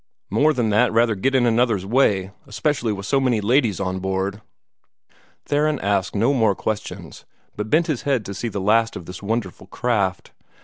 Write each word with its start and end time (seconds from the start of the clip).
More 0.31 0.51
than 0.51 0.71
that 0.71 0.91
rather 0.91 1.13
get 1.13 1.35
in 1.35 1.43
one 1.43 1.53
another's 1.53 1.85
way, 1.85 2.31
especially 2.47 2.91
with 2.91 3.05
so 3.05 3.19
many 3.19 3.39
ladies 3.39 3.79
on 3.79 3.99
board." 3.99 4.41
Theron 5.45 5.79
asked 5.81 6.15
no 6.15 6.33
more 6.33 6.55
questions, 6.55 7.23
but 7.55 7.69
bent 7.69 7.85
his 7.85 8.01
head 8.01 8.25
to 8.25 8.33
see 8.33 8.47
the 8.47 8.59
last 8.59 8.95
of 8.95 9.05
this 9.05 9.21
wonderful 9.21 9.67
craft. 9.67 10.31